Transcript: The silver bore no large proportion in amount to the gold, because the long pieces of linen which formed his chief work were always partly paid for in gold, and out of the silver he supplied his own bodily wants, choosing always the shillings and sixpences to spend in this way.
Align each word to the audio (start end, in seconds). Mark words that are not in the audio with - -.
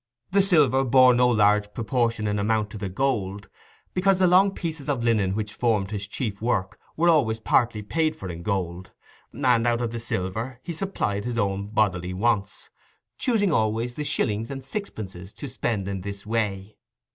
The 0.31 0.41
silver 0.41 0.83
bore 0.83 1.13
no 1.13 1.27
large 1.29 1.71
proportion 1.75 2.25
in 2.25 2.39
amount 2.39 2.71
to 2.71 2.77
the 2.79 2.89
gold, 2.89 3.49
because 3.93 4.17
the 4.17 4.25
long 4.25 4.49
pieces 4.49 4.89
of 4.89 5.03
linen 5.03 5.35
which 5.35 5.53
formed 5.53 5.91
his 5.91 6.07
chief 6.07 6.41
work 6.41 6.79
were 6.97 7.07
always 7.07 7.39
partly 7.39 7.83
paid 7.83 8.15
for 8.15 8.27
in 8.27 8.41
gold, 8.41 8.93
and 9.31 9.67
out 9.67 9.79
of 9.79 9.91
the 9.91 9.99
silver 9.99 10.59
he 10.63 10.73
supplied 10.73 11.23
his 11.23 11.37
own 11.37 11.67
bodily 11.67 12.15
wants, 12.15 12.71
choosing 13.19 13.53
always 13.53 13.93
the 13.93 14.03
shillings 14.03 14.49
and 14.49 14.65
sixpences 14.65 15.33
to 15.33 15.47
spend 15.47 15.87
in 15.87 16.01
this 16.01 16.25
way. 16.25 16.77